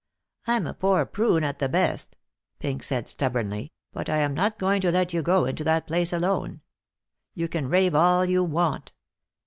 "I'm 0.47 0.65
a 0.65 0.73
poor 0.73 1.05
prune 1.05 1.43
at 1.43 1.59
the 1.59 1.69
best," 1.69 2.17
Pink 2.57 2.81
said 2.81 3.07
stubbornly, 3.07 3.71
"but 3.93 4.09
I 4.09 4.17
am 4.17 4.33
not 4.33 4.57
going 4.57 4.81
to 4.81 4.91
let 4.91 5.13
you 5.13 5.21
go 5.21 5.45
into 5.45 5.63
that 5.65 5.85
place 5.85 6.11
alone. 6.11 6.61
You 7.35 7.47
can 7.47 7.69
rave 7.69 7.93
all 7.93 8.25
you 8.25 8.43
want." 8.43 8.93